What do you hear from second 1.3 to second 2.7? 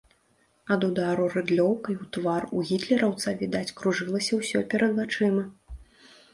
рыдлёўкай у твар у